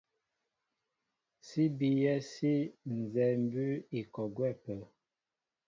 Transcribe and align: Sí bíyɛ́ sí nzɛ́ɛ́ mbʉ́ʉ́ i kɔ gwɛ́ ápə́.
Sí 1.47 1.63
bíyɛ́ 1.77 2.17
sí 2.31 2.51
nzɛ́ɛ́ 2.97 3.31
mbʉ́ʉ́ 3.45 3.83
i 3.97 4.01
kɔ 4.13 4.23
gwɛ́ 4.35 4.49
ápə́. 4.53 4.79